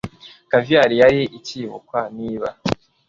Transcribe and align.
caviar 0.51 0.89
yari 1.01 1.21
ikibukwa. 1.37 1.99
niba 2.17 2.47